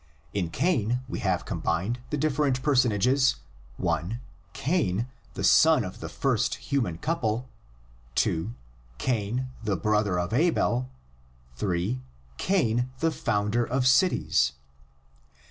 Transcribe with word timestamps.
In 0.33 0.49
Cain 0.49 1.01
we 1.07 1.19
have 1.19 1.45
combined 1.45 1.99
the 2.09 2.17
different 2.17 2.63
personages: 2.63 3.35
(i) 3.87 4.17
Cain, 4.51 5.05
the 5.35 5.43
son 5.43 5.83
of 5.83 5.99
the 5.99 6.09
first 6.09 6.55
human 6.55 6.97
couple, 6.97 7.47
(2) 8.15 8.51
Cain, 8.97 9.49
the 9.63 9.77
brother 9.77 10.17
of 10.19 10.33
Abel, 10.33 10.89
(3) 11.55 12.01
Cain, 12.39 12.89
the 12.97 13.11
founder 13.11 13.63
of 13.63 13.85
cities. 13.85 14.53